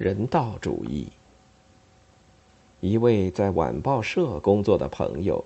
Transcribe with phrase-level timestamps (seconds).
[0.00, 1.08] 人道主义。
[2.80, 5.44] 一位在晚报社工作的朋友，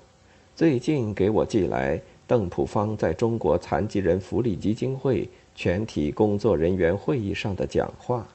[0.54, 8.28] 最近给我寄来邓普方在中国残疾人福利基金会全体工作人员会议上的讲话。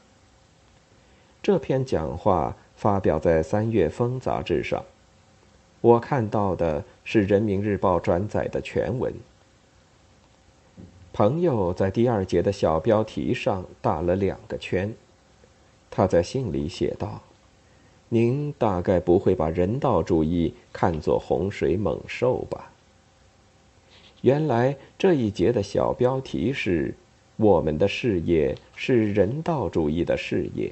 [1.42, 4.84] 这篇讲话发表在《三月风》杂志上，
[5.80, 9.14] 我看到的是《人民日报》转载的全文。
[11.14, 14.94] 朋友在第二节的小标题上打了两个圈。
[15.92, 17.22] 他在信里写道
[18.10, 22.72] ：“您大概不会把人道主义看作洪水猛兽吧？”
[24.22, 26.94] 原来这一节的小标题是
[27.38, 30.72] “我们的事业是人道主义的事业”。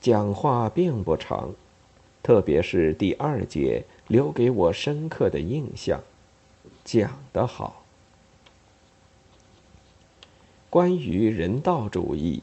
[0.00, 1.52] 讲话并不长，
[2.22, 6.00] 特别是第二节留给我深刻的印象，
[6.84, 7.84] 讲得好。
[10.70, 12.42] 关于人道主义，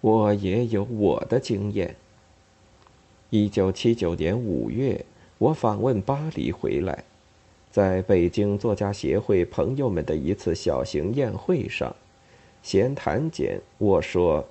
[0.00, 1.96] 我也有我的经验。
[3.30, 5.04] 一九七九年五月，
[5.38, 7.04] 我访问巴黎回来，
[7.70, 11.94] 在北京作家协会朋友们的一次小型宴会上，
[12.62, 14.44] 闲谈间我说：“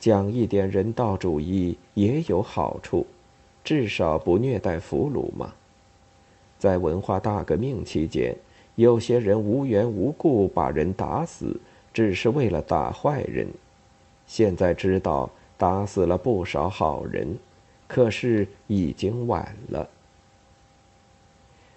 [0.00, 3.06] 讲一点人道主义也有好处，
[3.62, 5.52] 至少不虐待俘虏嘛。”
[6.58, 8.34] 在文化大革命期间，
[8.76, 11.60] 有些人无缘无故把人打死。
[11.92, 13.48] 只是为了打坏人，
[14.26, 17.38] 现在知道打死了不少好人，
[17.86, 19.88] 可是已经晚了。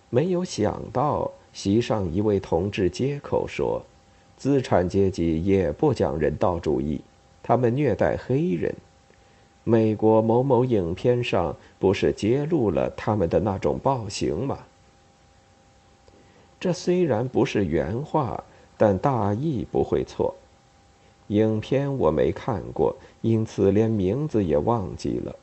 [0.09, 3.81] 没有想到席上一位同志接口说
[4.35, 6.99] ：“资产阶级也不讲人道主义，
[7.41, 8.73] 他们虐待黑人。
[9.63, 14.59] 美国某某影片上不是揭露了他们的那种暴行吗？”
[16.59, 18.43] 这虽然不是原话。
[18.81, 20.33] 但大意不会错。
[21.29, 25.35] 影片我没看过，因此连名字也忘记了，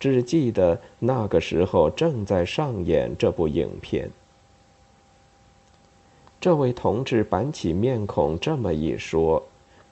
[0.00, 4.10] 只记得那个时候正在上演这部影片。
[6.40, 9.42] 这位同志板起面孔这么一说，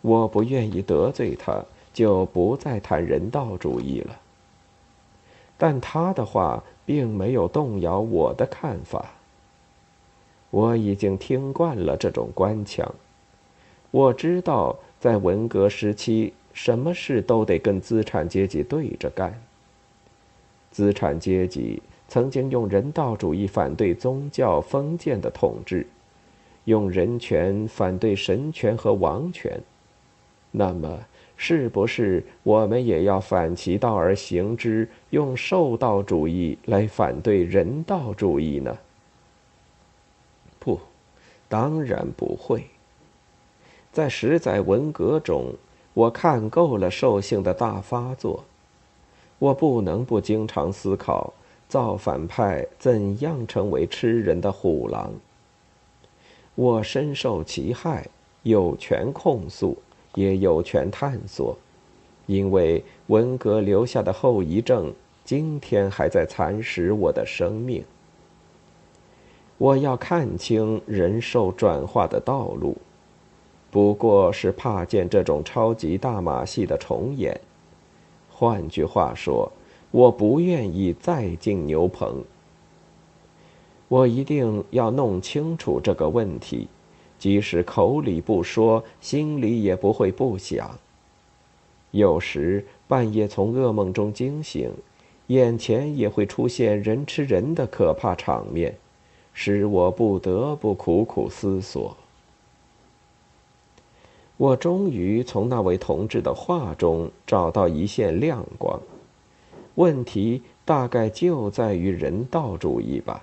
[0.00, 4.18] 我不愿意得罪他，就不再谈人道主义了。
[5.56, 9.12] 但他的话并没有动摇我的看法。
[10.50, 12.92] 我已经听惯了这种官腔，
[13.92, 19.34] 我知道在文革时期，什么事都得跟资产阶级对着干。
[20.70, 25.86] 资产阶级曾经用人道主义反对宗教封建的统治，
[26.64, 29.58] 用人权反对神权和王权，
[30.50, 31.00] 那么
[31.34, 38.76] 是不是我们也要反其道而行之，用受道主义来反对人道主义呢？
[40.58, 40.78] 不，
[41.48, 42.62] 当然不会。
[43.92, 45.52] 在十载文革中，
[45.94, 48.44] 我看够了兽性的大发作，
[49.38, 51.32] 我不能不经常思考
[51.68, 55.12] 造反派怎样成为吃人的虎狼。
[56.54, 58.06] 我深受其害，
[58.44, 59.76] 有权控诉，
[60.14, 61.56] 也有权探索，
[62.26, 64.92] 因为文革留下的后遗症，
[65.24, 67.84] 今天还在蚕食我的生命。
[69.58, 72.76] 我要看清人兽转化的道路，
[73.70, 77.40] 不过是怕见这种超级大马戏的重演。
[78.30, 79.50] 换句话说，
[79.90, 82.24] 我不愿意再进牛棚。
[83.88, 86.68] 我一定要弄清楚这个问题，
[87.18, 90.78] 即使口里不说，心里也不会不想。
[91.90, 94.72] 有时半夜从噩梦中惊醒，
[95.26, 98.74] 眼前也会出现人吃人的可怕场面。
[99.32, 101.96] 使我不得不苦苦思索。
[104.40, 108.80] 我终于从那位同志的话中找到一线亮光。
[109.74, 113.22] 问题大概就在于人道主义吧？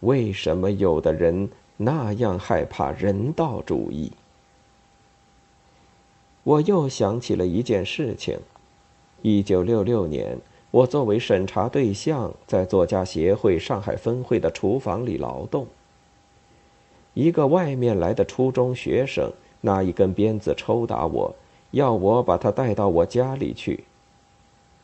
[0.00, 1.48] 为什么有的人
[1.78, 4.12] 那样害怕人道主义？
[6.42, 8.38] 我又想起了一件事情：
[9.22, 10.36] 一九六六年。
[10.72, 15.66] 我作为审查对象，在作家协会上海分会的厨房里劳动。
[17.14, 19.32] 一个外面来的初中学生
[19.66, 21.34] 拿一根鞭子抽打我，
[21.72, 23.82] 要我把他带到我家里去。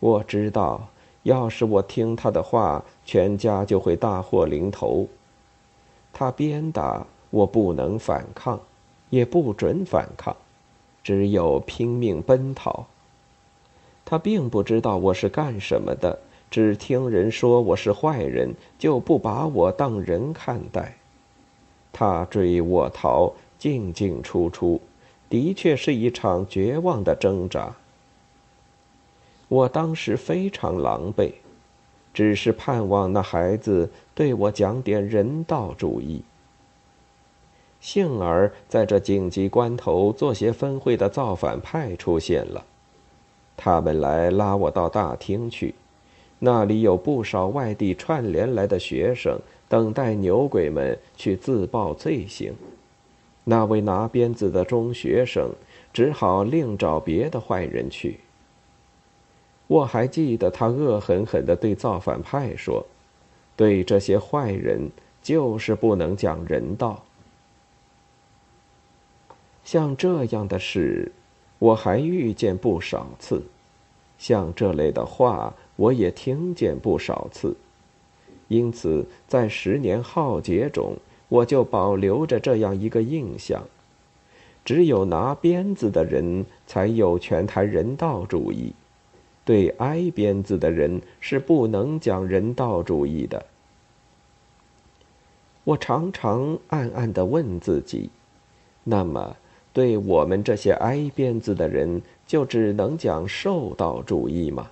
[0.01, 0.89] 我知道，
[1.23, 5.07] 要是我听他的话，全家就会大祸临头。
[6.13, 8.59] 他鞭打我，不能反抗，
[9.11, 10.37] 也不准反抗，
[11.05, 12.85] 只有拼命奔逃。
[14.05, 16.19] 他并不知道我是干什么的，
[16.51, 20.97] 只听人说我是坏人，就不把我当人看待。
[21.93, 23.33] 他追我逃，
[23.63, 24.81] 进进出出，
[25.31, 27.73] 的确是一场绝望的挣扎。
[29.47, 31.31] 我当时非常狼狈，
[32.13, 36.25] 只是盼望那孩子对我讲点人道主义。
[37.81, 42.65] 幸而在这紧急关头，做些分会的造反派出现了，
[43.57, 45.73] 他们来拉我到大厅去，
[46.41, 49.39] 那里有不少外地串联来的学生，
[49.69, 52.53] 等待牛鬼们去自报罪行。
[53.45, 55.51] 那位拿鞭子的中学生
[55.93, 58.21] 只好另找别的坏人去。
[59.67, 62.87] 我还记得他恶狠狠地对造反派说
[63.57, 64.91] ：“对这些坏人，
[65.23, 67.03] 就是不能讲人道。”
[69.65, 71.11] 像这样的事，
[71.59, 73.39] 我还遇见不少次；
[74.19, 77.57] 像这类的话，我也听见不少次。
[78.49, 80.97] 因此，在十年浩劫中，
[81.33, 83.63] 我就保留着这样一个印象：
[84.67, 88.75] 只有拿鞭子的人才有权谈人道主义。
[89.43, 93.47] 对挨鞭子的人是不能讲人道主义的。
[95.65, 98.11] 我常常暗暗的问自己：
[98.85, 99.35] 那么，
[99.73, 104.71] 对我们这些挨鞭子的人，就只能讲兽道主义吗？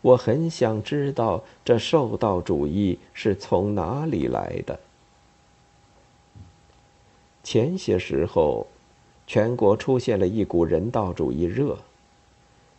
[0.00, 4.78] 我很想知道这兽道主义是从哪里来的。
[7.46, 8.66] 前些时候，
[9.24, 11.78] 全国出现了一股人道主义热。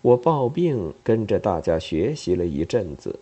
[0.01, 3.17] 我抱病，跟着大家学习了一阵子，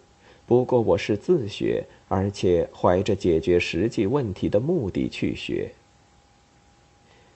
[0.48, 5.72] 不过我是自学，而且怀着解决实际问题的目的去学。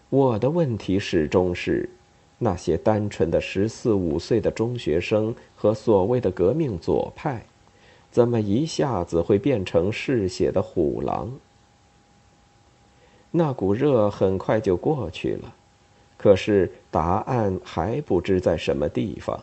[0.10, 1.88] 我的问题始终是：
[2.40, 7.46] 那些单纯的十四五岁的中学生和所谓的革命左派，
[8.10, 11.32] 怎么一下子会变成嗜血的虎狼？
[13.32, 15.54] 那股热很快就过去了。
[16.18, 19.42] 可是答案还不知在什么地方，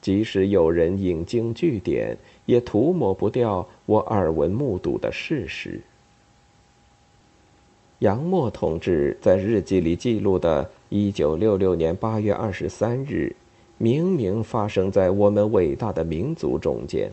[0.00, 2.16] 即使有人引经据典，
[2.46, 5.80] 也涂抹不掉我耳闻目睹的事实。
[7.98, 13.34] 杨默同志在日记里记录的1966年8月23日，
[13.78, 17.10] 明明发生在我们伟大的民族中间。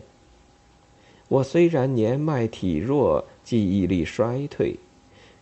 [1.28, 4.76] 我虽然年迈体弱，记忆力衰退。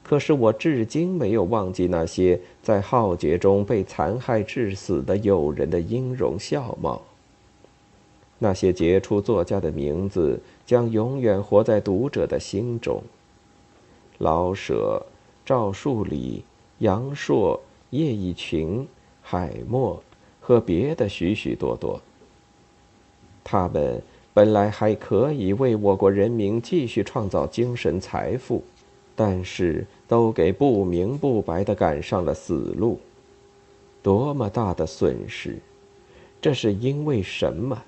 [0.08, 7.02] 可是我至今没有忘记那些在浩劫中被残害致死的友人的音容笑貌。
[8.38, 13.02] 那些杰出作家的名字将永远活在读者的心中。
[14.16, 15.04] 老舍、
[15.44, 16.42] 赵树理、
[16.78, 17.60] 杨朔、
[17.90, 18.88] 叶一群、
[19.20, 20.02] 海默
[20.40, 22.00] 和别的许许多多。
[23.44, 24.02] 他们
[24.32, 28.64] 本来还可以为我国人民继续创造精神财富。
[29.18, 32.98] 但是都给不明不白的赶上了死路，
[34.02, 35.58] 多么大的损失！
[36.40, 37.82] 这是因为什么？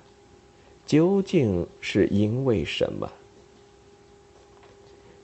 [0.85, 3.11] 究竟是因为什么？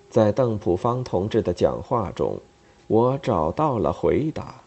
[0.09, 2.41] 在邓普方同志的讲话中，
[2.87, 4.63] 我找到了回答。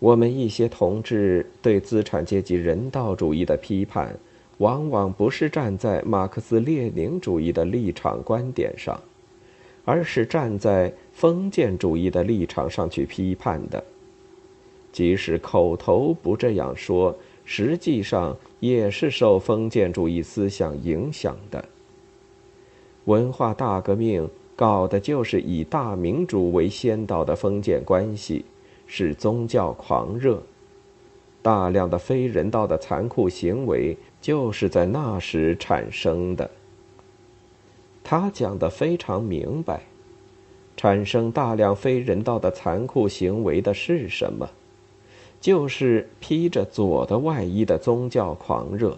[0.00, 4.14] 我们一些同志对资产阶级人道主义的批判，
[4.58, 9.00] 往往不是站在马克思列宁主义的立场观点上。
[9.84, 13.82] 而是站在封建主义的立场上去批判的，
[14.90, 17.14] 即使口头不这样说，
[17.44, 21.64] 实际上也是受封建主义思想影响的。
[23.04, 24.26] 文化大革命
[24.56, 28.44] 搞的就是以大民主为先导的封建关系，
[28.86, 30.42] 是宗教狂热，
[31.42, 36.50] 大量的非人道的残酷行为就是在那时产生的。
[38.16, 39.82] 他讲的非常明白，
[40.76, 44.48] 产生大量非人道的残酷行为的是什么？
[45.40, 48.96] 就是披着左的外衣的宗教狂热。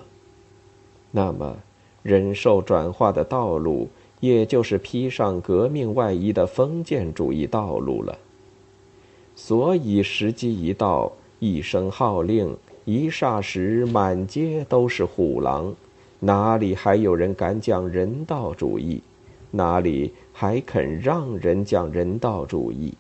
[1.11, 1.57] 那么，
[2.03, 3.89] 人兽转化的道路，
[4.21, 8.19] 也就是披上革命外衣的封建主义道路了。
[9.35, 12.55] 所以，时机一到，一声号令，
[12.85, 15.75] 一霎时，满街都是虎狼。
[16.27, 19.01] 哪里还有人敢讲人道主义？
[19.53, 22.93] 哪里还肯让人讲人道主义？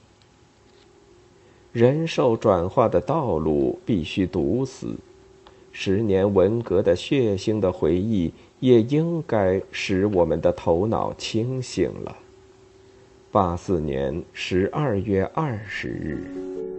[1.72, 4.94] 人兽转化的道路必须堵死。
[5.72, 12.16] 十年文革的血腥的回忆，也应该使我们的头脑清醒了。
[13.32, 16.75] 八四年十二月二十日。